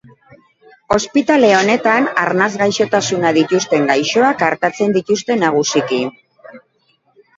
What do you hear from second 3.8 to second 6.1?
gaixoak artatzen dituzte nagusiki.